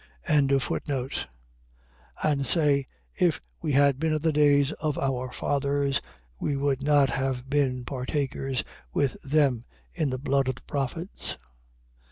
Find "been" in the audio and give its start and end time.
3.99-4.15, 7.51-7.85